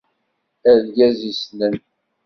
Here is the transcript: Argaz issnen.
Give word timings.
Argaz 0.71 1.19
issnen. 1.31 1.73